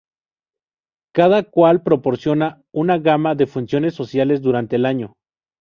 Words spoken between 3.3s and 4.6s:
de funciones sociales